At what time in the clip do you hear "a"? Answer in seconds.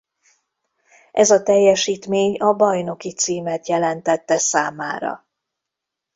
1.31-1.43, 2.37-2.53